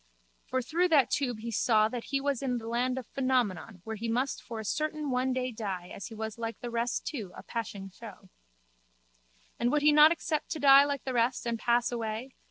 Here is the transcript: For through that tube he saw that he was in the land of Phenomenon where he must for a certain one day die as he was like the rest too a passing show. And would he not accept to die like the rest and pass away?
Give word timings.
For 0.47 0.63
through 0.63 0.87
that 0.87 1.11
tube 1.11 1.41
he 1.41 1.51
saw 1.51 1.87
that 1.87 2.05
he 2.05 2.19
was 2.19 2.41
in 2.41 2.57
the 2.57 2.67
land 2.67 2.97
of 2.97 3.05
Phenomenon 3.05 3.81
where 3.83 3.95
he 3.97 4.09
must 4.09 4.41
for 4.41 4.59
a 4.59 4.65
certain 4.65 5.11
one 5.11 5.31
day 5.31 5.51
die 5.51 5.89
as 5.93 6.07
he 6.07 6.15
was 6.15 6.39
like 6.39 6.59
the 6.59 6.71
rest 6.71 7.05
too 7.05 7.31
a 7.37 7.43
passing 7.43 7.91
show. 7.91 8.27
And 9.59 9.71
would 9.71 9.83
he 9.83 9.91
not 9.91 10.11
accept 10.11 10.49
to 10.53 10.59
die 10.59 10.85
like 10.85 11.03
the 11.03 11.13
rest 11.13 11.45
and 11.45 11.59
pass 11.59 11.91
away? 11.91 12.33